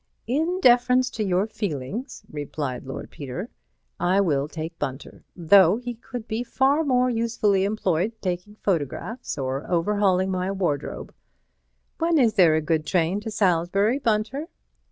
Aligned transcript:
"In 0.25 0.59
deference 0.61 1.11
to 1.11 1.23
your 1.23 1.45
feelings," 1.45 2.23
replied 2.27 2.85
Lord 2.87 3.11
Peter, 3.11 3.49
"I 3.99 4.19
will 4.19 4.47
take 4.47 4.79
Bunter, 4.79 5.25
though 5.35 5.77
he 5.77 5.93
could 5.93 6.27
be 6.27 6.41
far 6.41 6.83
more 6.83 7.07
usefully 7.07 7.65
employed 7.65 8.13
taking 8.19 8.55
photographs 8.55 9.37
or 9.37 9.69
overhauling 9.69 10.31
my 10.31 10.51
wardrobe. 10.51 11.13
When 11.99 12.17
is 12.17 12.33
there 12.33 12.55
a 12.55 12.61
good 12.61 12.83
train 12.87 13.19
to 13.19 13.29
Salisbury, 13.29 13.99
Bunter?" 13.99 14.47